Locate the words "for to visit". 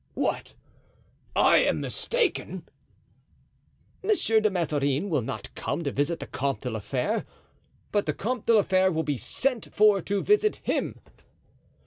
9.71-10.55